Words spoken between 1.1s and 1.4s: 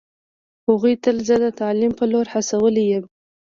زه